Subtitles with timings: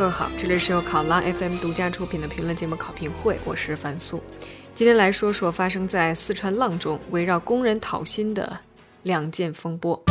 [0.00, 4.18] 各位好，这里是由考拉 FM 独家出品的评论节目《考评会》，我是樊素。
[4.74, 8.58] 今天来说说发生在四川阆中围绕工人讨薪的
[9.02, 10.02] 两件风波。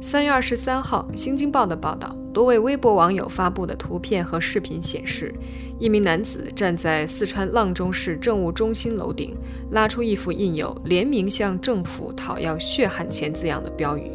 [0.00, 5.34] 三月二十三号，《新京报》的报道，多位微博网友发布的图片和视频显示，
[5.78, 9.36] 一名男子站在四川阆中市政务中心楼顶，
[9.70, 14.10] 拉出一幅印有“联名向政府讨要血汗钱”字样的标语。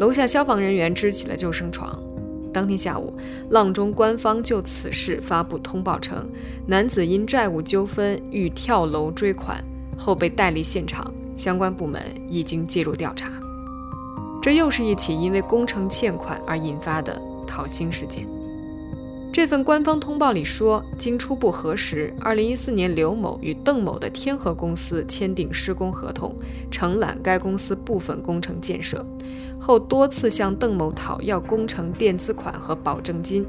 [0.00, 1.96] 楼下消防人员支起了救生床。
[2.54, 3.14] 当天下午，
[3.50, 6.26] 阆中官方就此事发布通报称，
[6.66, 9.62] 男子因债务纠纷欲跳楼追款，
[9.98, 12.00] 后被带离现场，相关部门
[12.30, 13.30] 已经介入调查。
[14.40, 18.24] 这又是一起因为工程欠款而引发的讨薪事件。
[19.32, 26.34] 这份官方通报里说，经初步核实，2014年刘某与邓某的天河公司签订施工合同，
[26.68, 29.06] 承揽该公司部分工程建设
[29.60, 33.46] 后，多次向邓某讨要工程垫资款和保证金。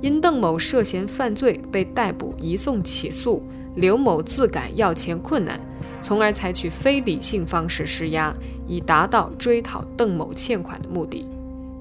[0.00, 3.42] 因邓某涉嫌犯罪被逮捕移送起诉，
[3.74, 5.58] 刘某自感要钱困难。
[6.00, 8.32] 从而采取非理性方式施压，
[8.68, 11.26] 以达到追讨邓某欠款的目的。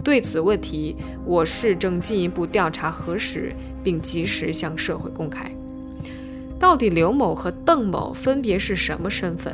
[0.08, 5.52] 对此问题，我市正进一步调查核实，并及时向社会公开。
[6.58, 9.54] 到底刘某和邓某分别是什么身份？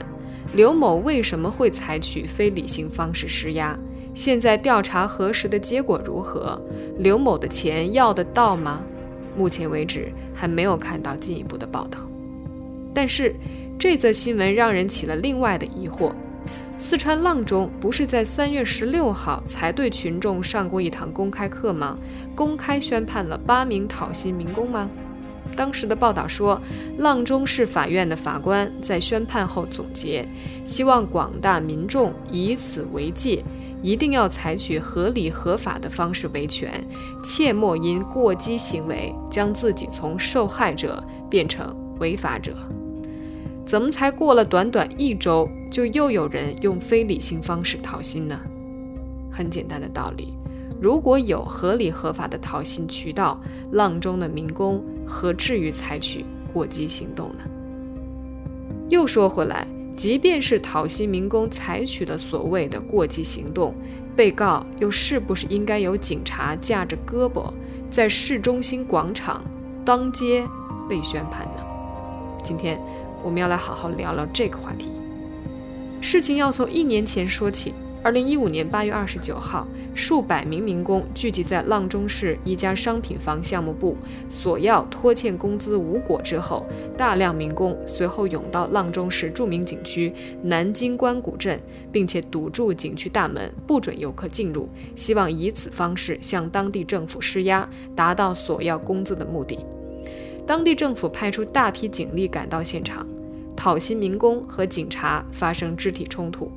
[0.53, 3.75] 刘某为什么会采取非理性方式施压？
[4.13, 6.61] 现在调查核实的结果如何？
[6.99, 8.83] 刘某的钱要得到吗？
[9.35, 11.97] 目前为止还没有看到进一步的报道。
[12.93, 13.33] 但是。
[13.79, 16.13] 这则新闻让人起了另外的疑惑：
[16.77, 21.97] 四川阆中不是在三月十六号才对群众上过一堂公开课吗？
[22.35, 24.89] 公开宣判了八名讨薪民工吗？
[25.55, 26.59] 当时的报道说，
[26.97, 30.27] 阆中市法院的法官在宣判后总结，
[30.65, 33.43] 希望广大民众以此为戒，
[33.81, 36.83] 一定要采取合理合法的方式维权，
[37.23, 42.53] 切莫因过激行为将自己从受害者变成违法者。
[43.63, 48.39] 怎么才过了短短一周，就又有人用非理性方式讨薪呢？
[49.31, 50.37] 很简单的道理，
[50.79, 53.41] 如果有合理合法的讨薪渠道，
[53.71, 56.23] 阆中的民工何至于采取
[56.53, 57.37] 过激行动呢？
[58.87, 59.65] 又说回来，
[59.97, 63.73] 即便是讨薪民工采取了所谓的过激行动，
[64.15, 67.51] 被告又是不是应该由警察架着胳膊，
[67.89, 69.43] 在市中心广场
[69.83, 70.47] 当街
[70.87, 71.63] 被宣判呢？
[72.43, 72.79] 今天。
[73.23, 74.91] 我们要来好好聊聊这个话题。
[76.03, 77.73] 事情要从一年前说起。
[78.03, 79.65] 二零一五年八月二十九号，
[79.95, 83.95] 数百名民工聚集在阆中市一家商品房项目部，
[84.29, 86.65] 索要拖欠工资无果之后，
[86.97, 91.57] 大量民工随后涌到阆中市著名景区南京关古镇，
[91.89, 97.65] 并且堵住景区大门，不准游客进入，希望以此方式向当地政府施压，
[97.95, 99.57] 达到索要工资的目的。
[100.45, 103.07] 当地政府派出大批警力赶到现场，
[103.63, 106.51] 讨薪民工和警察发生肢体冲突。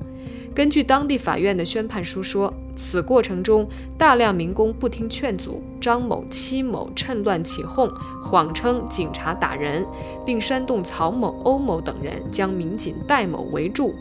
[0.52, 3.64] 根据当地法院的宣判书说，此过程中
[3.96, 7.88] 大量民工不听劝阻，张某、戚某趁乱起哄，
[8.24, 9.86] 谎称警察打人，
[10.24, 13.94] 并煽动曹某、欧某等人将民警戴某围住。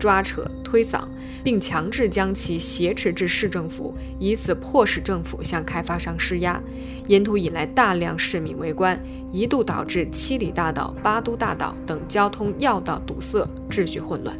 [0.00, 1.04] 抓扯推搡，
[1.44, 6.60] 并强制将其挟持至市政府，以此迫使政府向开发商施压。
[7.06, 8.98] 沿途引来大量市民围观，
[9.30, 14.34] 一度导致七里大道、八都大道等交通要道堵塞，秩序混乱。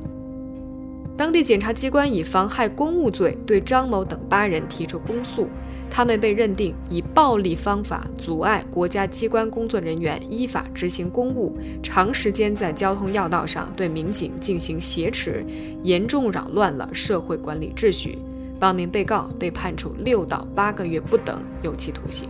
[1.17, 5.51] 当地检察机关以妨害公务罪对张某等八人提出公诉。
[5.91, 15.45] 他们被认定以暴力方法阻碍国家机关工作人员依法执行公务，长时间在交通要道上对民警进行挟持，
[15.83, 18.19] 严重扰乱了社会管理秩序。
[18.61, 22.29] 八名被告被判处六到八个月不等有期徒刑。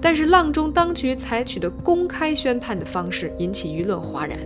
[0.00, 4.38] 但是，阆中当局采取的公开宣判的方式引起舆论哗然。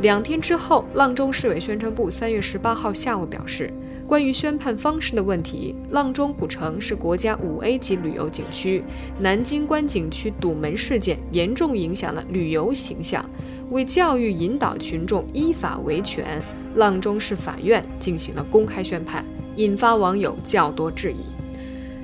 [0.00, 3.72] 两天之后，阆中市委宣传部三月十八号下午表示。
[4.06, 8.84] 关于宣判方式的问题，阆中古城是国家五 A 级旅游景区，
[9.18, 13.24] 南京关景区堵门事件严重影响了旅游形象。
[13.70, 16.42] 为教育引导群众依法维权，
[16.76, 19.24] 阆中市法院进行了公开宣判，
[19.56, 21.24] 引发网友较多质疑。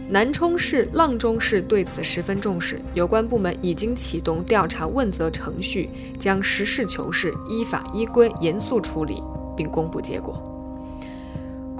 [0.08, 9.22] 南充市、阆中市对此十分重视，有关部门已经启动调查问责程序，将实事求是、依法依规严肃处理，
[9.54, 10.42] 并公布结果。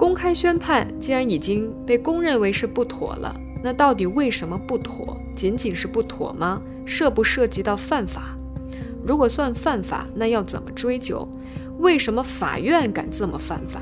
[0.01, 5.15] 公开宣判既然已经被公认为是不妥了，那到底为什么不妥？
[5.35, 6.59] 仅仅是不妥吗？
[6.87, 8.35] 涉不涉及到犯法？
[9.05, 11.29] 如果算犯法，那要怎么追究？
[11.77, 13.79] 为什么法院敢这么犯法？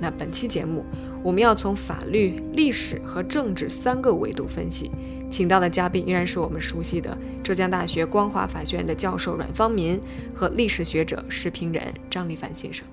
[0.00, 0.84] 那本期节目，
[1.22, 4.90] 我们要从法律、历史和政治三个维度分析。
[5.30, 10.00] 请到的嘉宾依然是我们熟悉的浙江大学光华法学院的教授阮方民
[10.34, 12.84] 和历史学者、视评人张立凡先生。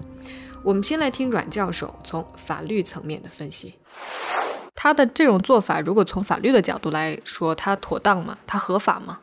[0.65, 3.75] 我们先来听阮教授从法律层面的分析。
[4.73, 8.35] 他的这种做法，如果从法律的角度来说，他妥当吗？
[8.47, 9.19] 他合法吗？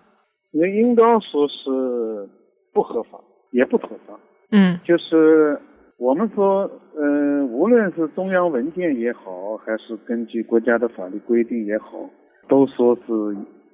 [0.52, 2.28] 那应当说是
[2.72, 3.18] 不合法，
[3.50, 4.18] 也不妥当。
[4.52, 5.60] 嗯，就是
[5.96, 12.08] 我们说，嗯，无论是中央文件也好，还是根据国家的法律规定也好。
[12.48, 13.12] 都说是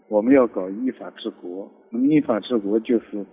[0.09, 3.25] 我们要搞依法治国，那么依法治国就是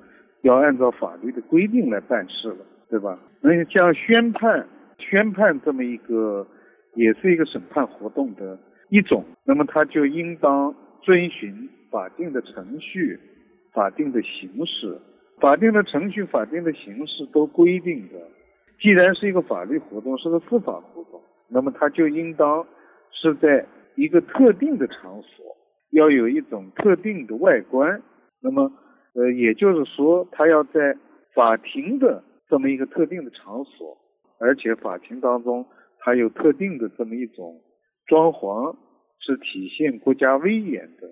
[0.42, 3.20] 要按照法律的规定来办事了，对吧？
[3.42, 4.68] 那像宣判，
[4.98, 6.46] 宣判这么一个，
[6.96, 8.58] 也是一个审判活动的
[8.90, 13.20] 一种，那么它就应当遵循法定的程序、
[13.74, 14.98] 法定的形式、
[15.40, 18.16] 法定的程序、法定的形式都规定的。
[18.80, 22.66] 既然是一个法律活动，是个司法活动，那么它就应当
[23.12, 23.66] 是在。
[23.98, 25.56] 一个特定的场所
[25.92, 28.02] 要有一种特定的外观，
[28.42, 28.70] 那么，
[29.14, 30.98] 呃，也就是说，它要在
[31.34, 33.98] 法庭的这么一个特定的场所，
[34.40, 35.66] 而且法庭当中
[36.00, 37.62] 它有特定的这么一种
[38.06, 38.76] 装潢，
[39.20, 41.08] 是体现国家威严的，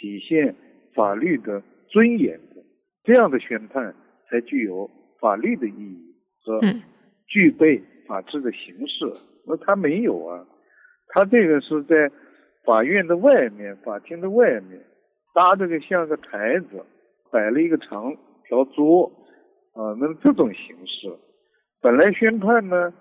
[0.00, 0.54] 体现
[0.94, 2.62] 法律的尊严的，
[3.04, 3.94] 这样的宣判
[4.28, 4.90] 才具有
[5.20, 6.60] 法律的意义和
[7.26, 9.12] 具备法治的形式。
[9.46, 10.46] 那它没有啊。
[11.08, 12.10] 他这个是在
[12.64, 14.80] 法院的外面，法庭的外面
[15.32, 16.84] 搭这个像个台子，
[17.30, 18.16] 摆了一个长
[18.48, 19.12] 条桌，
[19.74, 21.12] 啊，那么这种形式，
[21.80, 22.92] 本来宣判呢，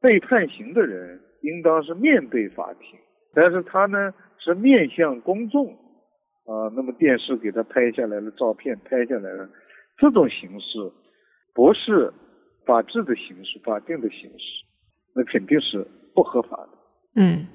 [0.00, 2.98] 被判刑的人应当是面对法庭，
[3.34, 5.66] 但是他呢是面向公众，
[6.46, 9.48] 啊，那么电视给他拍下来了照片，拍下来了，
[9.98, 10.90] 这种形式
[11.54, 12.10] 不是
[12.64, 14.64] 法治的形式，法定的形式，
[15.14, 16.68] 那肯定是不合法的。
[17.16, 17.46] 嗯，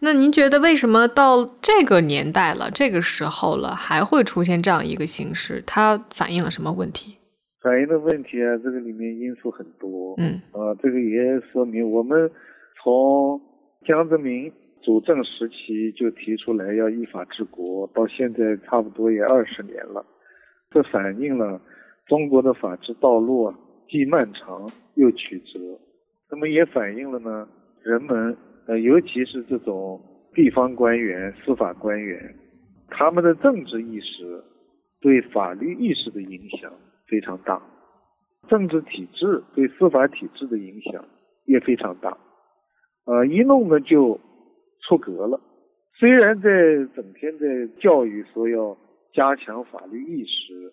[0.00, 5.62] 那您觉得为什么到这个年代了，这个时候了，还会出现这样一个形式？
[5.66, 7.18] 它反映了什么问题？
[7.62, 10.14] 反映的问题啊，这个里面因素很多。
[10.18, 12.30] 嗯，啊，这个也说明我们
[12.82, 13.40] 从
[13.86, 20.04] 江泽民主政时期就提出来要依法治国，到现在差不多也二十年了，
[20.70, 21.60] 这反映了
[22.06, 25.60] 中国的法治道路啊，既漫长又曲折。
[26.30, 27.48] 那么也反映了呢，
[27.82, 28.36] 人们。
[28.64, 30.00] 呃，尤其是这种
[30.32, 32.32] 地方官员、司法官员，
[32.86, 34.40] 他们的政治意识
[35.00, 36.72] 对法律意识的影响
[37.06, 37.62] 非常大，
[38.48, 41.04] 政治体制对司法体制的影响
[41.44, 42.16] 也非常大。
[43.04, 44.18] 呃，一弄呢就
[44.80, 45.40] 出格了。
[45.98, 46.50] 虽然在
[46.94, 47.46] 整天在
[47.80, 48.76] 教育说要
[49.12, 50.72] 加强法律意识，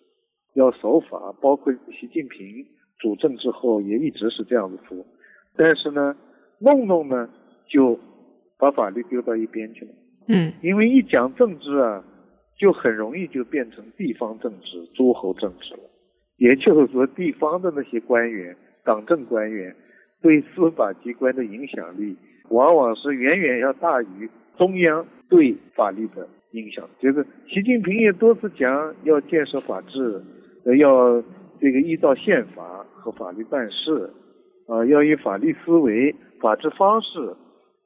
[0.54, 2.66] 要守法，包括习近平
[2.98, 5.04] 主政之后也一直是这样子说，
[5.56, 6.16] 但是呢，
[6.58, 7.28] 弄弄呢。
[7.72, 7.96] 就
[8.58, 9.92] 把法律丢到一边去了。
[10.26, 12.04] 嗯，因为一讲政治啊，
[12.58, 15.80] 就很容易就变成地方政治、诸侯政治了。
[16.40, 19.72] 也就是说，地方的那些官员、党政官员
[20.20, 22.16] 对司法机关的影响力，
[22.48, 26.84] 往往是远远要大于中央对法律的影响。
[26.98, 30.20] 就是习近平也多次讲要建设法治，
[30.78, 31.22] 要
[31.60, 34.10] 这个依照宪法和法律办事，
[34.66, 37.36] 啊，要以法律思维、法治方式。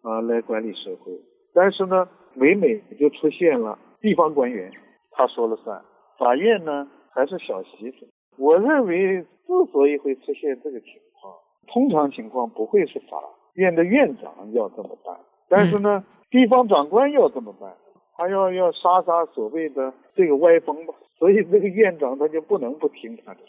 [0.06, 1.10] 啊，来管理社会，
[1.54, 4.70] 但是呢，每每就出现了地方官员，
[5.12, 5.80] 他说了算，
[6.18, 8.06] 法院呢还是小媳妇。
[8.38, 10.88] 我认为之所以会出现这个情
[11.20, 11.34] 况，
[11.66, 13.18] 通常情况不会是法
[13.54, 15.16] 院的院长要这么办，
[15.48, 17.72] 但是呢，地方长官要这么办，
[18.16, 23.40] 他要要杀杀所谓的这个歪风吧，所以这个院长他就不能不听他的。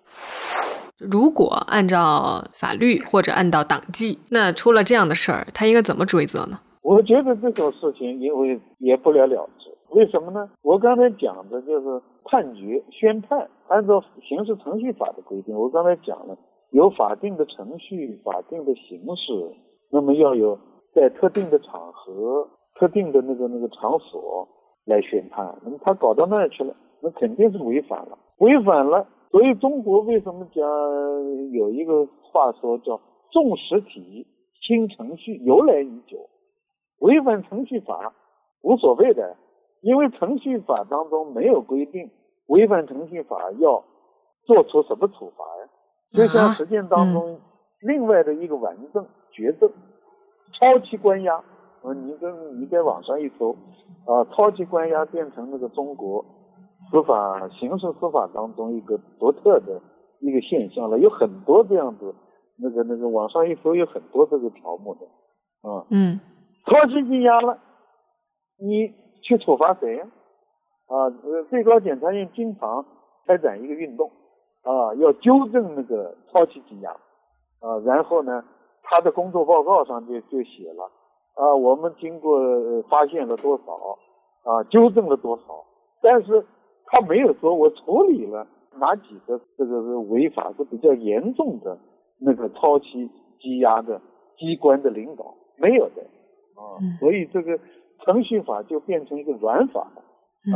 [0.98, 6.58] 如果按照法律或者按照党纪，那出了这样的事儿，他应该怎么追责呢？
[6.82, 9.75] 我觉得这种事情因为也不了了之。
[9.90, 10.50] 为什么呢？
[10.62, 16.38] 我刚才讲的就是判决、宣判，按照刑事程序法的规定，我刚才讲了
[16.72, 19.34] 有法定的程序、法定的形式，
[19.92, 20.58] 那么要有
[20.94, 24.48] 在特定的场合、特定的那个那个场所
[24.86, 25.58] 来宣判。
[25.64, 29.08] 那么他搞到那儿去了，那肯定是违反了，违反了。
[29.32, 30.64] 所以中国为什么讲
[31.52, 33.00] 有一个话说叫
[33.32, 34.26] 重实体
[34.62, 36.18] 轻程序由来已久，
[37.00, 38.14] 违反程序法
[38.62, 39.36] 无所谓的，
[39.86, 42.10] 因为程序法当中没有规定
[42.48, 43.84] 违反程序法要
[44.48, 45.70] 做出什么处罚呀。
[46.12, 47.40] 就像实践当中
[47.82, 49.70] 另外的一个顽症绝症，
[50.54, 53.52] 超期关押，啊，你跟你在网上一搜，
[54.08, 56.26] 啊，超期关押变成那个中国。
[56.92, 59.82] 司法刑事司法当中一个独特的
[60.20, 62.14] 一个现象了，有很多这样子
[62.58, 65.06] 那个那个网上一搜有很多这个条目的，
[65.70, 66.20] 啊，嗯，
[66.66, 67.60] 超期羁押了，
[68.60, 68.94] 你
[69.26, 70.08] 去处罚谁呀？
[70.88, 72.86] 啊，呃，最高检察院经常
[73.26, 74.12] 开展一个运动，
[74.62, 78.44] 啊，要纠正那个超期羁押，啊，然后呢，
[78.84, 80.84] 他的工作报告上就就写了，
[81.34, 82.40] 啊，我们经过
[82.84, 83.98] 发现了多少，
[84.48, 85.66] 啊，纠正了多少，
[86.04, 86.46] 但是
[86.86, 88.46] 他没有说我处理了
[88.78, 91.76] 哪几个这个是违法是比较严重的
[92.20, 94.00] 那个超期羁押的
[94.38, 96.04] 机关的领导没有的，
[96.54, 97.60] 啊，所以这个
[98.04, 100.02] 程序法就变成一个软法了。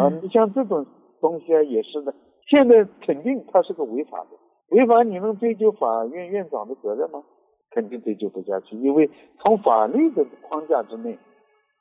[0.02, 0.86] 啊，你像这种
[1.22, 2.14] 东西啊，也是的。
[2.48, 4.28] 现在肯定它是个违法的，
[4.70, 7.24] 违法你能追究法院院长的责任吗？
[7.72, 11.18] 肯定追究不下去，因为从法律的框架之内，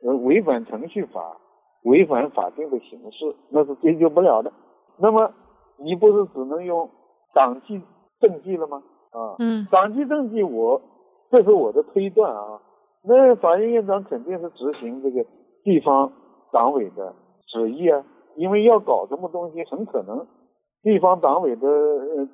[0.03, 1.38] 呃，违反程序法、
[1.85, 4.53] 违反法定的形式，那是追究不了的。
[4.99, 5.33] 那么
[5.79, 6.91] 你不是只能用
[7.35, 7.81] 党纪
[8.21, 8.83] 政纪了吗？
[9.12, 10.83] 啊，嗯，党纪政纪，我
[11.31, 12.61] 这是我的推断啊。
[13.03, 15.25] 那法院院长肯定是执行这个
[15.69, 16.11] 地方
[16.51, 17.15] 党委的。
[17.51, 18.05] 旨意啊，
[18.37, 20.27] 因为要搞什么东西，很可能
[20.83, 21.67] 地方党委的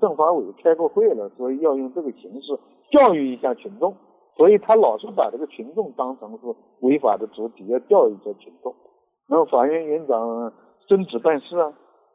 [0.00, 2.58] 政法委开过会了，所以要用这个形式
[2.90, 3.94] 教育一下群众，
[4.36, 6.38] 所以他老是把这个群众当成是
[6.80, 8.74] 违法的主体，要教育一下群众。
[9.28, 10.52] 那么法院院长
[10.88, 11.72] 遵旨办事啊，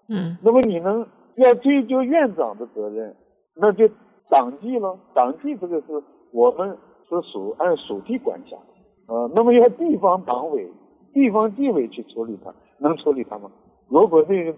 [0.09, 1.07] 嗯，那么你能
[1.37, 3.15] 要追究院长的责任，
[3.55, 3.89] 那就
[4.29, 4.99] 党纪了。
[5.13, 8.57] 党纪这个是我们是属按属地管辖，
[9.07, 10.69] 呃，那么要地方党委、
[11.13, 12.53] 地方纪委去处理它。
[12.81, 13.51] 能处理它吗？
[13.89, 14.53] 如果这个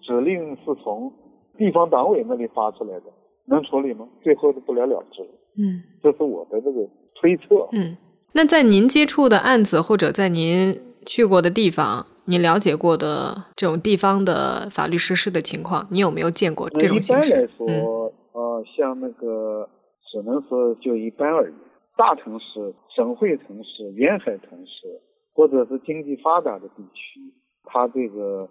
[0.00, 1.12] 指令是从
[1.58, 3.06] 地方党委那里发出来的，
[3.46, 4.06] 能处理吗？
[4.22, 5.28] 最后就不了了之了。
[5.58, 7.66] 嗯，这是我的这个推测。
[7.72, 7.96] 嗯，
[8.32, 17.28] 那在您接触的案子或者在您去过的地方，您了解过的这种地方的法律实施的情况，你有没有见过这种形式？
[17.28, 19.68] 一般来说，呃，像那个
[20.12, 21.54] 只能说就一般而已。
[21.96, 25.00] 大城市、省会城市、沿海城市，
[25.34, 27.20] 或者是经济发达的地区。
[27.64, 28.48] 他这个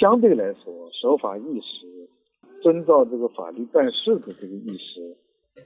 [0.00, 1.86] 相对来说守法意识、
[2.62, 5.16] 遵照这个法律办事的这个意识，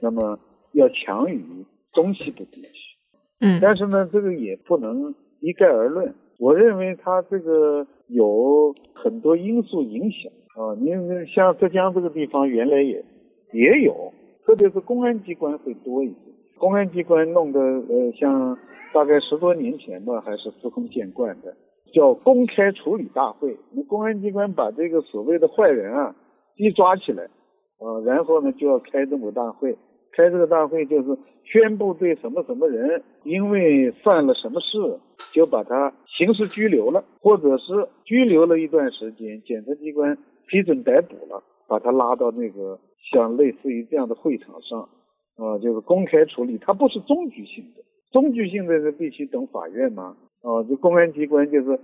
[0.01, 0.39] 那么
[0.73, 1.43] 要强于
[1.91, 2.97] 中西部地区。
[3.39, 6.13] 嗯，但是呢，这个也不能一概而论。
[6.37, 10.73] 我认为它这个有很多因素影响啊。
[10.79, 10.91] 你
[11.25, 13.03] 像浙江这个地方，原来也
[13.51, 14.13] 也有，
[14.45, 16.30] 特别是公安机关会多一些。
[16.61, 18.55] 公安机关弄得呃，像
[18.93, 21.57] 大概十多年前吧，还是司空见惯的。
[21.91, 26.15] 叫公开处理大会，那公安机关把这个所谓的坏人啊
[26.57, 27.27] 一抓起来，
[27.79, 29.75] 呃，然后呢就要开这个大会，
[30.15, 34.77] 开这个大会就是宣布对什么什么人因为犯了什么事，
[35.33, 40.15] 就把他刑事拘留了，或者是拘留了一段时间，检察机关
[40.47, 42.79] 批准逮捕了，把他拉到那个
[43.11, 44.87] 像类似于这样的会场上，
[45.37, 50.17] 啊，就是公开处理，它不是终局性的，终局性的是必须等法院嘛。
[50.41, 51.79] 啊，就公安机关就是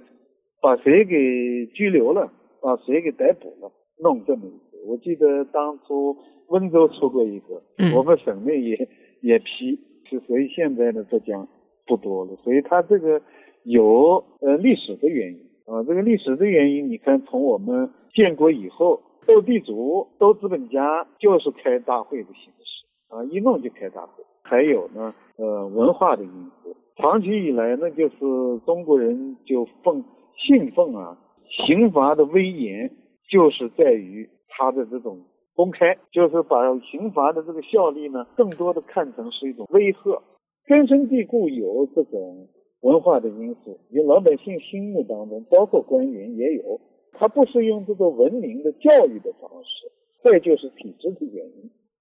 [0.61, 4.77] 把谁给拘留了，把谁给逮捕了，弄这么一个。
[4.87, 7.61] 我记得当初温州出过一个，
[7.95, 8.89] 我们省内也
[9.21, 11.47] 也批，是所以现在的浙江
[11.85, 12.35] 不多了。
[12.43, 13.21] 所以它这个
[13.63, 24.23] 有呃历史的原因啊，这个历史的原因，你看从我们建国以后，斗地主、斗资本家就是开大会的形式啊，一弄就开大会。
[24.43, 26.75] 还有呢，呃，文化的因素。
[26.95, 28.17] 长期以来，那就是
[28.65, 30.03] 中国人就奉
[30.35, 31.17] 信奉啊，
[31.65, 32.89] 刑罚的威严
[33.29, 35.19] 就是在于它的这种
[35.55, 40.21] 公开，就是把刑罚的这个效力呢，更多的看成是一种威吓，
[40.65, 42.47] 根深蒂固有这种
[42.81, 46.79] 文化的因素，有老百姓心目当中，包括官员也有，
[47.13, 49.91] 他不是用这个文明的教育的方式，
[50.23, 51.26] 再就是体制的。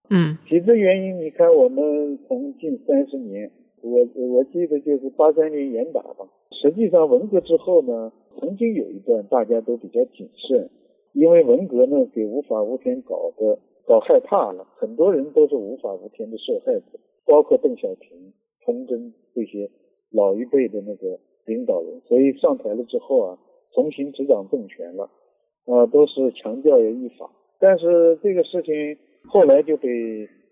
[0.09, 3.51] 嗯，体制原因，你看我们从近三十年。
[3.83, 6.27] 我我记得就是八三年严打吧。
[6.51, 10.69] 实际上文革之后呢，曾经有一段大家都比较谨慎，
[11.13, 18.33] 因为文革呢给无法无天搞得搞害怕了，很多人都是无法无天的受害者，包括邓小平、
[18.65, 19.71] 崇祯这些
[20.11, 22.01] 老一辈的那个领导人。
[22.07, 23.39] 所以上台了之后啊，
[23.73, 25.11] 重新执掌政权了，
[25.67, 27.31] 啊，都是强调要依法。
[27.61, 28.97] 但是这个事情
[29.29, 29.89] 后来就被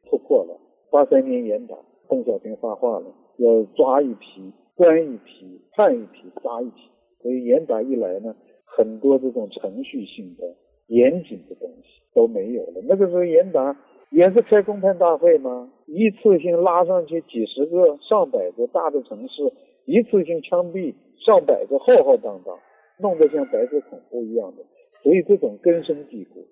[0.08, 0.60] 突破了。
[0.90, 1.74] 八三年严打，
[2.08, 3.06] 邓小平发话了。
[3.36, 6.88] 要抓一批，关一批，判一批，杀一批。
[7.20, 10.44] 所以严打一来呢，很多这种程序性的、
[10.86, 12.82] 严谨的东西都没有了。
[12.86, 13.76] 那个时候严打
[14.10, 15.72] 也是开公判大会吗？
[15.86, 19.42] 一次性拉上去几十个、上百个大的城市，
[19.86, 22.56] 一次性枪毙上百个，浩浩荡荡，
[23.00, 24.62] 弄得像白色恐怖一样的。
[25.02, 26.43] 所以这种根深蒂固。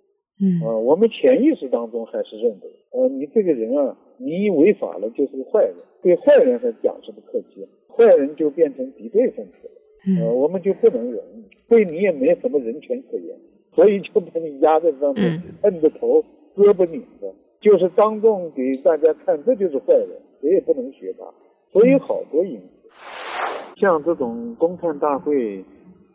[0.43, 3.97] 嗯，我们潜意识当中还是认为，呃，你这个人啊。
[4.25, 7.67] 你违法了就是个坏人，对坏人还讲什么客气？
[7.89, 11.21] 坏人就变成敌对分子了，呃，我们就不能容，
[11.69, 13.37] 对你也没什么人权可言，
[13.75, 16.23] 所以就把你压在上面，摁着头，
[16.55, 21.25] 胳膊拧着，就是当众给大家看，这就是坏人，谁也不能学他。
[21.73, 25.65] 所以好多因素，像这种公判大会，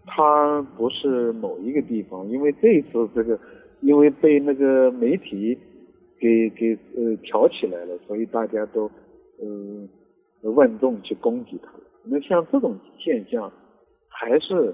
[0.05, 3.37] 它不是某一个地方，因为这一次这个，
[3.81, 5.57] 因为被那个媒体
[6.19, 8.89] 给给呃挑起来了，所以大家都
[9.41, 9.87] 嗯。
[10.55, 11.73] 万众去攻击他，
[12.05, 13.51] 那像这种现象
[14.07, 14.73] 还是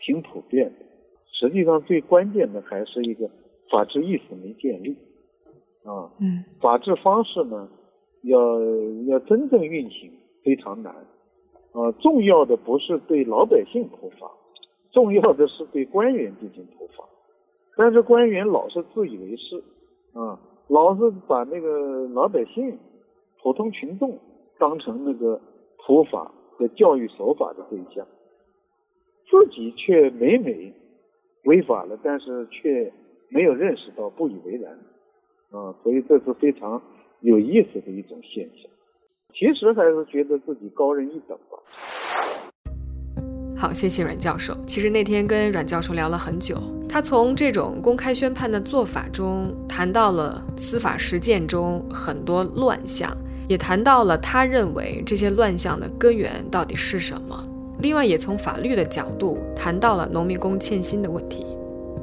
[0.00, 0.86] 挺普遍的。
[1.26, 3.28] 实际上，最关键的还是一个
[3.68, 4.96] 法治意识没建立
[5.82, 6.08] 啊。
[6.20, 6.44] 嗯。
[6.60, 7.68] 法治方式呢，
[8.22, 8.38] 要
[9.08, 10.10] 要真正运行
[10.44, 10.94] 非常难
[11.72, 11.92] 啊。
[12.00, 14.30] 重要的不是对老百姓普法，
[14.92, 17.04] 重要的是对官员进行普法。
[17.76, 19.62] 但是官员老是自以为是
[20.12, 20.38] 啊，
[20.68, 22.78] 老是把那个老百姓、
[23.42, 24.18] 普通群众。
[24.58, 25.40] 当成那个
[25.78, 28.06] 普法和教育守法的对象，
[29.28, 30.72] 自己却每每
[31.46, 32.92] 违法了，但是却
[33.28, 34.72] 没有认识到，不以为然，
[35.50, 36.80] 啊，所以这是非常
[37.22, 38.70] 有意思的一种现象。
[39.34, 41.36] 其实还是觉得自己高人一等。
[43.62, 44.58] 好，谢谢阮教授。
[44.66, 53.16] 其实那天跟阮教授聊了很久，他从这种公开宣判的做法中谈到了司法实践中很多乱象。
[53.46, 57.40] 也谈到了他认为这些乱象的根源到底是什么。
[57.78, 61.46] 另外，也从法律的角度谈到了农民工欠薪的问题。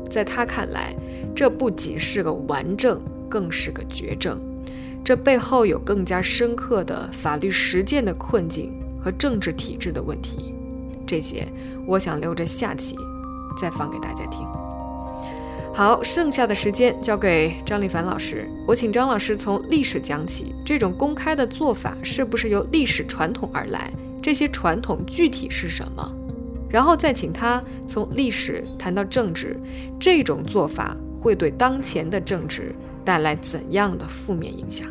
[0.10, 0.96] 在他看来，
[1.36, 4.40] 这不仅是个顽症，更是个绝症。
[5.04, 8.72] 这背后有更加深刻的法律实践的困境
[9.04, 10.49] 和政治体制的问题。
[11.10, 11.48] 这些，
[11.88, 12.96] 我想留着下期
[13.60, 14.46] 再放给大家听。
[15.74, 18.48] 好，剩下的时间交给张立凡老师。
[18.68, 23.92] 我请张老师从历史讲起，这种公开的做法是不是由历史传统而来？
[24.22, 26.14] 这些传统具体是什么？
[26.70, 29.60] 然后再请他从历史谈到政治，
[30.00, 34.88] 这种做法会对当前的政治带来怎样的负面影响？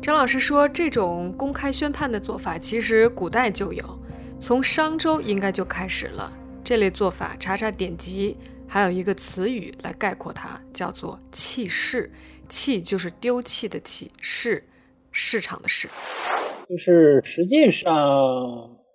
[0.00, 3.97] 张老师说，这种公开宣判的做法其实古代就有，
[4.40, 6.32] 从商周应该就开始了。
[6.64, 8.36] 这类做法，查查典籍。
[8.70, 12.10] 还有一个词语来概括它，叫做“弃市”。
[12.48, 14.64] 弃就是丢弃的弃，市
[15.10, 15.88] 市场的市。
[16.68, 17.96] 就是实际上，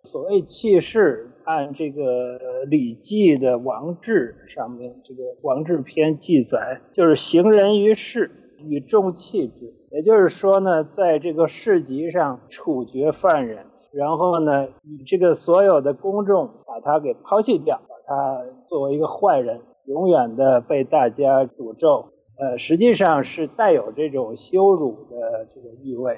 [0.03, 2.38] 所谓弃市，按这个
[2.69, 9.73] 《礼记》的王制上面这个王制篇记载，就是行人于市，与众弃之。
[9.91, 17.79] 也就是说呢，在这个市集上处决犯人，然后呢，与这个所有的公众把他给抛弃掉。
[17.88, 26.17] 把他作为一个坏人，永远的被大家诅咒，呃，实际上是带有这种羞辱的这个意味。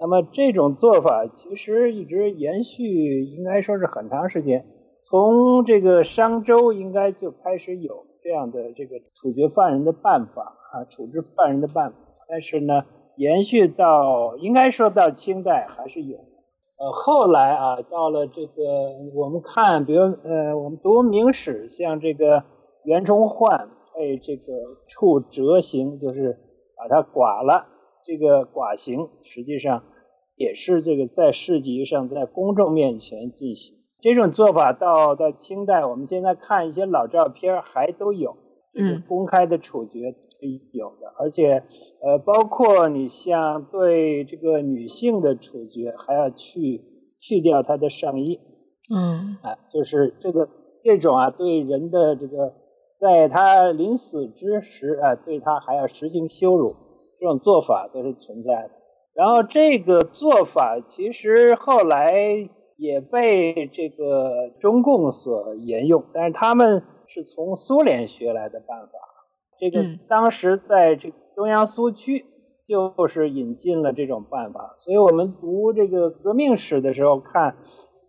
[0.00, 4.66] 那么这种做法其实一直延续，应该说是很长时间。
[5.04, 11.96] 从这个商周应该就开始有这样的这个处决犯人的办法啊，处置犯人的办法。
[12.28, 12.84] 但是呢，
[13.16, 16.18] 延续到应该说到清代还是有。
[16.80, 18.54] 呃，后来啊，到了这个
[19.14, 22.42] 我们看，比如呃，我们读明史，像这个
[22.84, 24.54] 袁崇焕被这个
[24.88, 26.38] 处折刑，就是
[26.78, 27.66] 把他剐了。
[28.02, 29.84] 这个剐刑实际上
[30.36, 33.76] 也是这个在市集上，在公众面前进行。
[34.00, 38.38] 这种做法到到清代，我们现在看一些老照片还都有，
[38.74, 40.00] 嗯，公开的处决
[40.72, 41.64] 有的，而且。
[42.02, 46.80] 呃，包括你像对这个女性的处决，还要去
[47.20, 48.40] 去掉她的上衣，
[48.90, 50.48] 嗯，啊，就是这个
[50.82, 52.54] 这种啊，对人的这个，
[52.98, 56.72] 在他临死之时啊，对他还要实行羞辱，
[57.18, 58.70] 这种做法都是存在的。
[59.12, 68.98] 然后这个做法其实后来也被这个中共所沿用，但是他们是从苏联学来的办法，
[69.58, 71.12] 这个当时在这。
[71.36, 72.26] 中央苏区
[72.66, 77.56] 就是引进了这种办法，所以我们读这个革命史的时候，看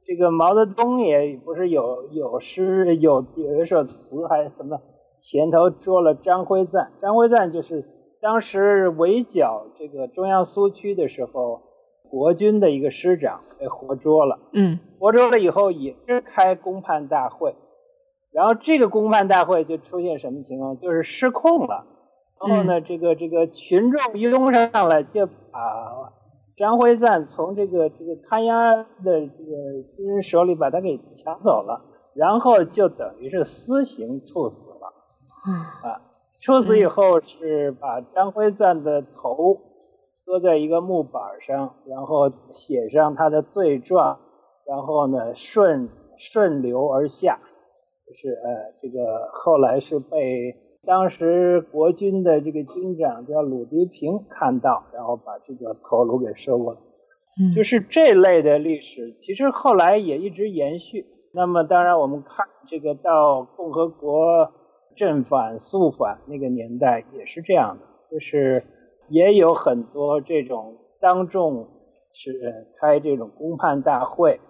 [0.04, 4.82] 这个毛泽东也不是有有诗有有一首词还是什么，
[5.18, 7.86] 前头捉了张辉瓒，张辉瓒就是
[8.20, 11.62] 当时围剿这个中央苏区的时候，
[12.10, 17.56] 国军的一个师长被活捉了，嗯，活捉了以后也是开公判大会，
[18.34, 21.86] 然后这个公判大会就出现什么情况，就是失控了。
[22.40, 25.32] 然后呢，这个这个群众拥上来，就把
[26.58, 34.94] 张辉瓒从这个这个看押的这个军人手里把他给抢走了，然后就等于是私刑处死了。
[35.84, 36.02] 啊，
[36.44, 39.60] 处死以后是把张辉瓒的头
[40.26, 44.20] 搁在一个木板上，然后写上他的罪状，
[44.68, 47.40] 然后呢顺顺流而下，
[48.12, 50.54] 就是呃这个后来是被
[50.86, 56.80] 当时国军的这个军长叫鲁迪平看到，然后把这个头颅给收过来。
[57.40, 61.06] 嗯就是这类的历史，其实后来也一直延续。
[61.34, 64.52] 那么当然我们看这个到共和国
[64.98, 68.66] 正反肃反那个年代也是这样的，就是
[69.08, 71.70] 也有很多这种当众
[72.12, 74.42] 是呃开这种公判大会，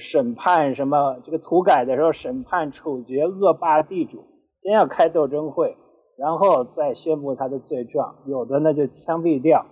[0.00, 4.24] 审判什么这个土改的时候审判处决恶霸地主，
[4.62, 5.76] 先要开斗争会，
[6.18, 9.66] 然后再宣布他的罪状，有的呢就枪毙掉。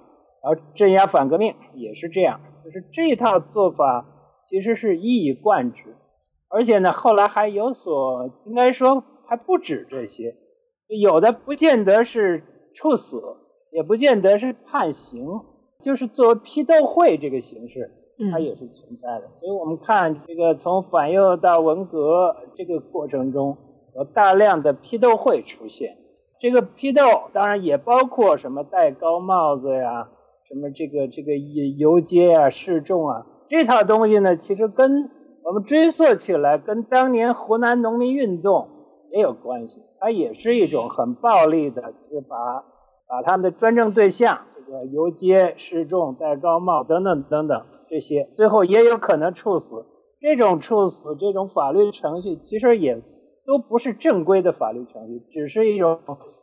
[0.47, 4.07] 而镇压反革命也是这样，就是这套做法
[4.47, 5.97] 其实是一以贯之，
[6.51, 10.37] 而且呢，后来还有所，应该说还不止这些，
[10.87, 13.23] 有的不见得是处死，
[13.73, 15.27] 也不见得是判刑，
[15.83, 17.91] 就是作为批斗会这个形式，
[18.31, 19.31] 它嗯也是存在的。
[19.35, 23.57] 所以我们看这个从反右到文革这个过程中，
[23.95, 25.99] 有大量的批斗会出现。
[26.41, 30.09] 这个批斗当然也包括什么戴高帽子呀，
[30.49, 35.11] 什么这个这个游街啊、示众啊，这套东西呢，其实跟
[35.43, 38.69] 我们追溯起来，跟当年湖南农民运动
[39.11, 39.83] 也有关系。
[40.01, 42.63] 它也是一种很暴力的，就是把
[43.09, 49.87] 把他们的专政对象，这个游街、示众、戴高帽等等等等这些，最后也有可能处死。
[50.21, 53.01] 这种处死，这种法律程序，其实也
[53.47, 56.01] 都不是正规的法律程序，只是一种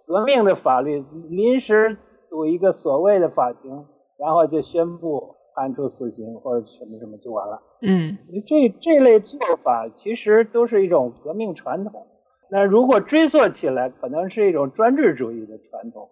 [0.07, 1.97] 革命的法律，临时
[2.29, 3.85] 组一个所谓的法庭，
[4.17, 7.61] 然后就宣布判处死刑或者什么什么就完了。
[7.81, 12.07] 嗯这这类做法其实都是一种革命传统。
[12.49, 16.07] 那如果追溯起来，可能是一种专制主义的传统，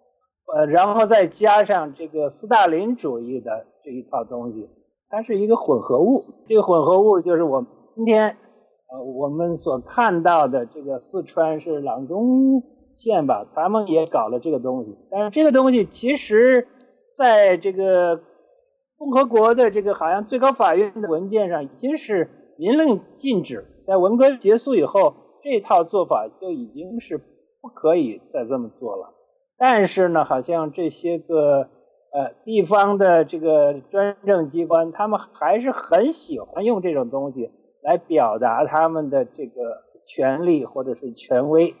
[0.54, 4.68] 呃，然后再加上这个斯大林主义的这一套东西，
[5.10, 6.24] 它是一个混合物。
[6.48, 8.38] 这个混合物就是我今天
[8.90, 12.62] 呃我们所看到的这个四川是阆中
[12.94, 16.68] 县吧，他们也搞了这个东西，但是这个东西其实
[17.16, 18.20] 在这个
[18.96, 29.14] 共和国的这个好像最高法院的文件上已经是明令禁止，在文革结束以后，这套做法就已经是不可以再这么做了。
[29.56, 31.68] 但是呢，好像这些个
[32.12, 37.50] 呃地方的这个专政机关，他们还是很喜欢用这种东西
[37.82, 41.74] 来表达他们的这个权利或者是权威。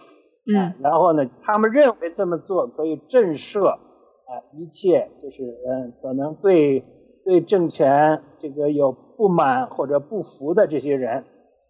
[0.46, 6.84] 嗯然后呢，他们认为这么做可以震慑啊、一切就是嗯可能对
[7.24, 11.24] 对政权这个有不满或者不服的这些人，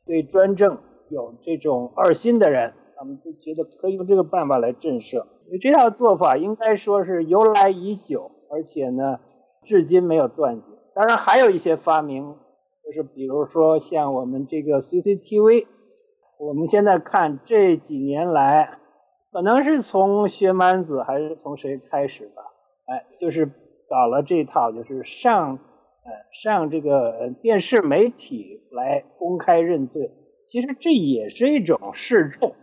[0.07, 5.19] 对专政有这种二心的人，他们就觉得可以用这个办法来震慑。
[5.19, 9.21] 所以这套做法应该说是由来已久，而且呢，
[9.65, 10.65] 至今没有断绝。
[10.95, 12.35] 当然还有一些发明，
[12.85, 15.67] 就是比如说像我们这个 CCTV。
[16.43, 18.79] 我们现在看这几年来，
[19.31, 22.43] 可能是从薛蛮子还是从谁开始吧，
[22.87, 23.45] 哎，就是
[23.91, 30.13] 搞了这套，就是上呃上这个呃电视媒体来公开认罪。
[30.49, 32.55] 其实这也是一种示众，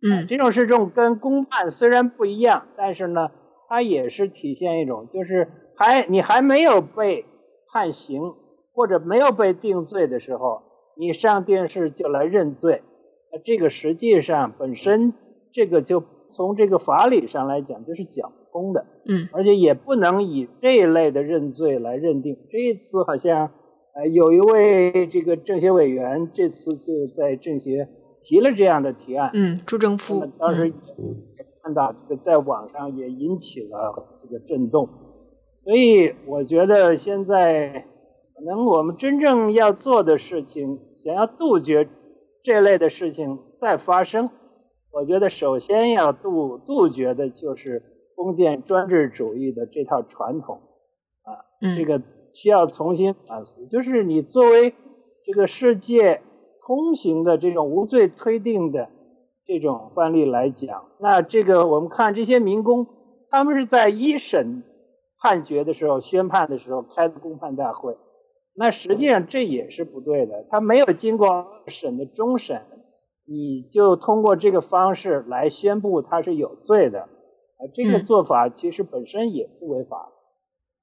[0.00, 3.32] 嗯这种示众跟公判虽然不一样，但是呢，
[3.68, 7.26] 它也是体现一种，就是还你还没有被
[7.70, 8.34] 判刑
[8.72, 10.62] 或者没有被定罪的时候，
[10.96, 12.82] 你上电视就来认罪。
[13.30, 15.12] 那这个实际上本身
[15.52, 22.38] 这个就从这个法理上来讲就是讲不通的，嗯而且也不能以这一类的认罪来认定。
[22.50, 23.50] 这一次好像
[23.94, 27.88] 呃有一位这个政协委员这次就在政协
[28.22, 30.72] 提了这样的提案，嗯，朱正那夫，当时
[31.68, 34.88] 看到这个在网上也引起了这个震动，
[35.60, 37.84] 所以我觉得现在
[38.34, 41.86] 可能我们真正要做的事情，想要杜绝
[42.42, 44.30] 这类的事情再发生，
[44.90, 47.82] 我觉得首先要杜杜绝的就是
[48.16, 50.62] 封建专制主义的这套传统。
[51.20, 51.44] 啊
[51.76, 52.00] 这个
[52.32, 53.66] 需要重新反思。
[53.66, 54.72] 就是你作为
[55.26, 56.22] 这个世界
[56.66, 58.88] 通行的这种无罪推定的
[59.48, 62.86] 这种范例来讲，那这个我们看这些民工，
[63.30, 64.62] 他们是在一审
[65.18, 67.96] 判决的时候、宣判的时候开的公判大会，
[68.54, 70.44] 那实际上这也是不对的。
[70.50, 72.60] 他没有经过二审的终审，
[73.26, 80.10] 你就通过这个方式来宣布他是有罪的，啊，这个做法其实本身也是违法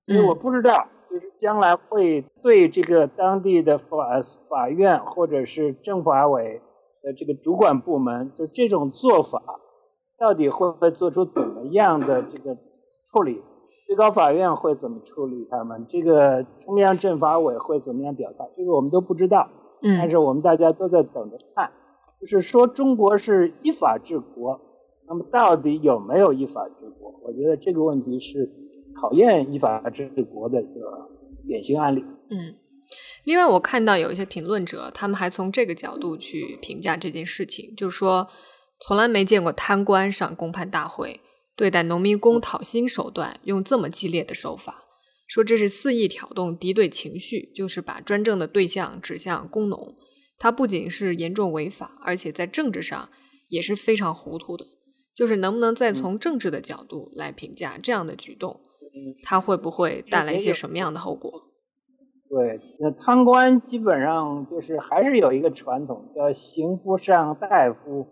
[0.07, 0.15] 的。
[0.15, 6.63] 所以我不知道，就是将来会对这个当地的法法院或者是政法委
[7.05, 9.41] 的这个主管部门，就这种做法，
[10.17, 12.57] 到底会不会做出怎么样的这个
[13.11, 13.43] 处理？
[13.85, 15.85] 最高法院会怎么处理他们？
[15.87, 18.49] 这个中央政法委会怎么样表态？
[18.57, 19.47] 这个我们都不知道。
[19.83, 21.71] 嗯，但是我们大家都在等着看，
[22.19, 24.59] 就是说中国是依法治国，
[25.07, 27.13] 那么到底有没有依法治国？
[27.23, 28.49] 我觉得这个问题是
[28.99, 31.09] 考验依法治国的一个
[31.45, 32.03] 典型案例。
[32.31, 32.55] 嗯，
[33.23, 38.27] 另外我看到有一些评论者，他们还从这个角度去评价这件事情，就是说
[38.79, 41.21] 从来没见过贪官上公判大会。
[41.57, 44.83] 对待农民工讨薪手段用这么激烈的手法，
[45.25, 49.95] 说这是肆意挑动敌对情绪，就是把专政的对象指向工农。
[50.37, 53.09] 他不仅是严重违法，而且在政治上
[53.47, 54.65] 也是非常糊涂的。
[55.15, 58.59] 就是能不能再从政治的角度来评价这样的举动，
[59.23, 61.31] 它会不会带来一些什么样的后果？
[62.27, 68.07] 对，那贪官基本上就是还是有一个传统，叫刑不上大夫，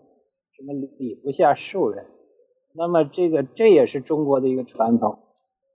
[0.52, 2.06] 什么礼不下庶人。
[2.76, 5.20] 那么这个这也是中国的一个传统。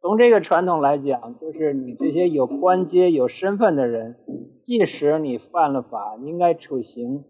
[0.00, 4.16] 从这个传统来讲，就是你这些有官阶、有身份的人，
[4.62, 7.24] 即使你犯了法，应该处刑，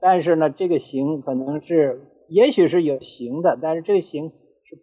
[0.00, 4.36] 但是呢，这个刑可能是，也许是有刑的，但是这个刑是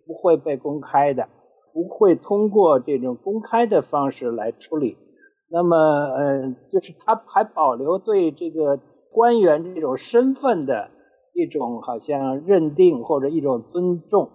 [0.06, 1.30] 不会被公开的，
[1.74, 4.96] 不会通过这种公开的方式来处理。
[5.52, 8.80] 那么，呃，就是他还保留对这个
[9.12, 10.90] 官员这种身份的。
[11.34, 14.30] 一种好像认定或者一种尊重，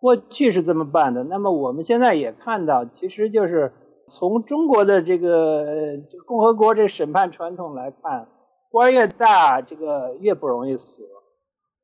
[0.00, 1.22] 过去是这么办的。
[1.22, 3.72] 那么我们现在也看到，其实就是
[4.08, 8.26] 从中国的这个这个共和国这审判传统来看，
[8.72, 11.04] 官越大，这个越不容易死，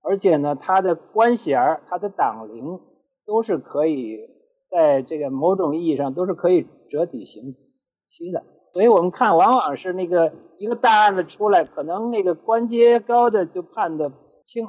[0.03, 2.81] 而且呢，他的官衔、他的党龄
[3.27, 4.19] 都是可以
[4.73, 7.55] 在这个某种意义上都是可以折抵刑
[8.09, 8.43] 期的。
[8.73, 14.13] 所以我们看，往往是那个一个大案子出来，可能那个官阶高的就判的。
[14.47, 14.67] 轻，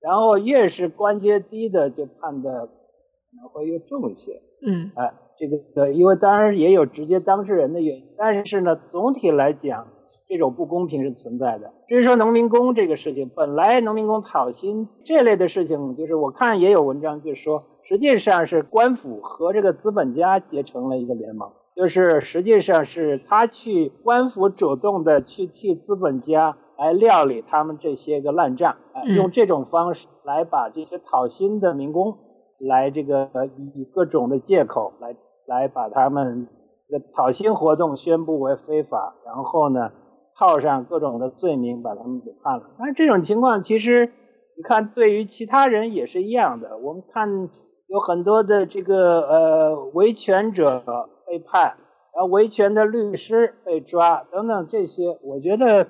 [0.00, 4.40] 然后越是官阶低的就判的可能会越重一些。
[4.66, 9.88] 嗯，哎，这个对，因为当然也有直接当事人的原因，但是呢，总体来讲，
[10.26, 11.74] 这种不公平是存在的。
[11.88, 26.58] 至于说农民工这个事情，本来农民工讨薪这类的事情，就是我看也有文章就说，实际上是官府和这个资本家结成了一个联盟，就是实际上是他去官府主动的去替资本家。
[26.80, 28.76] 来料理他们这些个烂账，
[29.16, 32.16] 用这种方式来把这些讨薪的民工，
[32.60, 36.46] 来这个以各种的借口来来把他们
[36.88, 39.90] 这个讨薪活动宣布为非法，然后呢
[40.36, 42.70] 套上各种的罪名把他们给判了。
[42.78, 44.12] 但是这种情况其实
[44.56, 47.50] 你看对于其他人也是一样的，我们看
[47.88, 50.84] 有很多的这个呃维权者
[51.28, 51.76] 被判，
[52.14, 55.88] 然后维权的律师被抓等等这些，我觉得。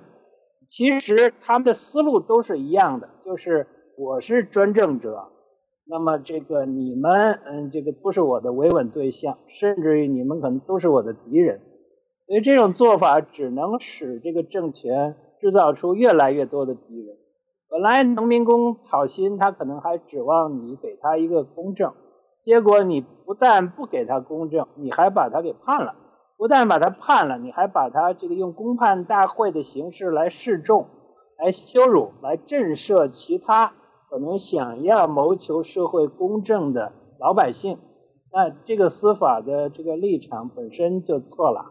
[0.70, 5.30] 其实他们的思路都是一样的，就是我是专政者，
[5.86, 11.62] 那么这个你们，嗯，这个不是我的维稳对象，甚至于你们可能都是我的敌人，
[12.20, 17.16] 所以这种做法只能使这个政权制造出越来越多的敌人。
[17.70, 21.94] 本来农民工讨薪，他可能还指望你给他一个公正，
[22.48, 25.94] 结果你不但不给他公正，你还把他给判了。
[26.38, 30.86] 不但把他判了，你还把他这个用公判大会的形式来示众、
[31.36, 33.74] 来羞辱、来震慑其他
[34.08, 37.76] 可能想要谋求社会公正的老百姓，
[38.32, 41.66] 那这个司法的这个立场本身就错了。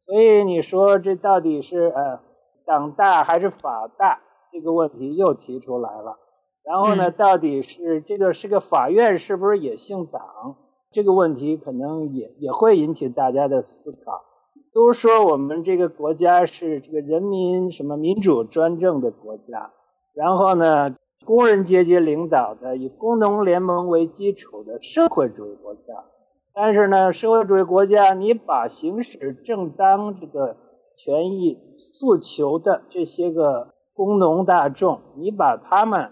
[0.00, 2.18] 所以你说这到底是呃
[2.66, 4.18] 党大还是法大？
[4.50, 6.18] 这个问题又提出来了。
[6.66, 10.56] 然后呢，到底是这个是个法院是不是也姓党？
[10.90, 14.24] 这个问题可能也也会引起大家的思考。
[14.72, 19.70] 都说我们这个国家是这个人民什么民主专政的国家，
[20.12, 26.04] 然后呢，工人阶级领导的以工农联盟为基础的社会主义国家。
[26.52, 30.56] 但是呢，社会主义国家，你把行使正当这个
[30.96, 36.10] 权益诉求的这些个工农大众，你把他们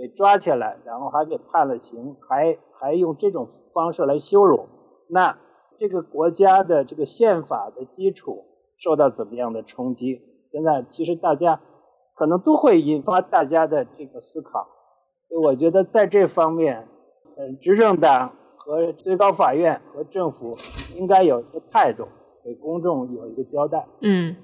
[0.00, 2.56] 给抓起来，然后还给判了刑，还。
[2.80, 4.68] 还用这种方式来羞辱，
[5.08, 5.36] 那
[5.80, 8.44] 这个国家的这个宪法的基础
[8.76, 10.22] 受到怎么样的冲击？
[10.52, 11.60] 现在其实大家
[12.14, 14.68] 可能都会引发大家的这个思考，
[15.28, 16.86] 所以我觉得在这方面，
[17.36, 20.56] 嗯，执政党和最高法院和政府
[20.94, 22.06] 应该有一个态度，
[22.44, 23.88] 给公众有一个交代。
[24.02, 24.36] 嗯，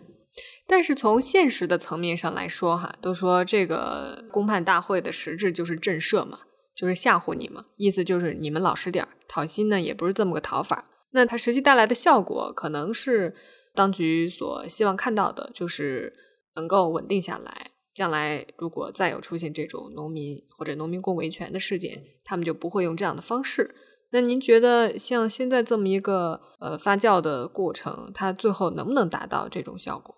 [0.66, 6.40] 但是从现实的层面上来说，哈，都说这个公判大会的实质就是震慑嘛。
[6.74, 10.90] 就是吓唬你嘛，意思就是你们老实点儿，讨薪呢也不是这么个讨法。
[11.12, 13.32] 那它实际带来的效果，可能是
[13.76, 16.12] 当局所希望看到的，就是
[16.56, 17.70] 能够稳定下来。
[17.94, 23.72] 将来如果再有出现这种农民或者农民工维权的事件，他们就不会用这样的方式。
[24.10, 30.12] 那您觉得像现在这么一个呃发酵的过程，它最后能不能达到这种效果？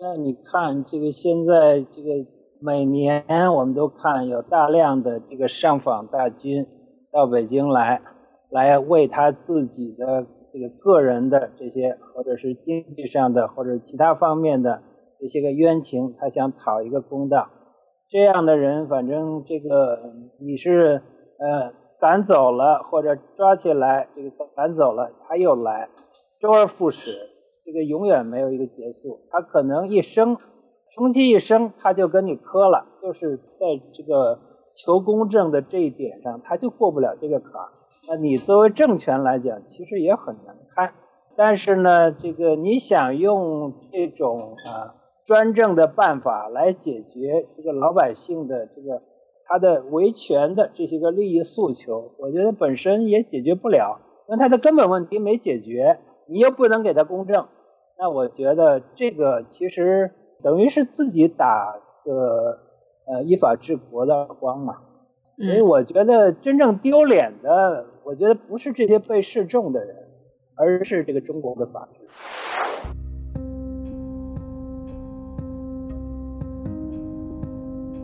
[0.00, 2.10] 那你看这个现在这个
[2.60, 6.66] 每年我们都看有大量的这个上访大军
[7.10, 8.00] 到北京来，
[8.48, 14.82] 来为他自己的这个个人的这些或者是经济上的或者其他方面的
[15.20, 17.50] 这些个冤情，他想讨一个公道。
[18.08, 19.98] 这样的人，反正这个
[20.40, 21.02] 你是
[21.38, 25.88] 呃赶走了或者抓起来，这个赶走了他又来，
[26.40, 27.30] 周而复始。
[27.68, 30.38] 这个永远没有一个结束，他可能一生，
[30.94, 34.40] 终其一生，他就跟你磕了，就是在这个
[34.74, 37.68] 求公正的这一点上，他就过不了这个坎儿。
[38.08, 40.94] 那你作为政权来讲，其实也很难堪。
[41.36, 44.94] 但是呢，这个你想用这种啊
[45.26, 49.02] 专政的办法来解决这个老百姓的这个
[49.46, 57.46] 他的维权的这些个利益诉求，我觉得本身也解决不了，因为他的根本问题没解决，你又不能给他公正。
[58.00, 62.56] 那我觉得这个其实等于是自己打个
[63.06, 64.76] 呃依法治国的耳光嘛，
[65.36, 69.96] 所以我觉得真正丢脸的，我觉得不是这些被示众的人，
[70.54, 71.98] 而是这个中国的法治。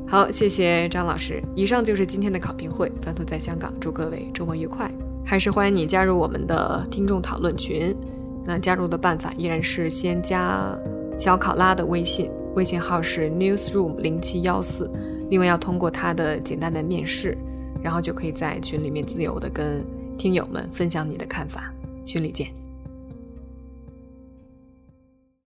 [0.09, 1.41] 好，谢谢张老师。
[1.55, 4.91] 以上就是今天的考评会，翻头在香港，祝各位周末愉快。
[5.25, 7.97] 还是欢迎你加入我们的听众讨论群。
[8.45, 10.77] 那加入的办法依然是先加
[11.17, 14.91] 小考拉的微信，微信号是 newsroom 零七幺四，
[15.31, 17.37] 另外要通过他的简单的面试，
[17.83, 19.85] 然后就可以在群里面自由的跟
[20.19, 21.73] 听友们分享你的看法，
[22.05, 22.64] 群里见。